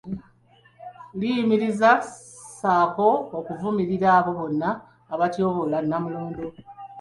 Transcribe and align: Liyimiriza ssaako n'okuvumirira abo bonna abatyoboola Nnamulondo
Liyimiriza 1.19 1.89
ssaako 2.05 3.09
n'okuvumirira 3.29 4.07
abo 4.19 4.31
bonna 4.39 4.69
abatyoboola 5.13 5.77
Nnamulondo 5.81 6.45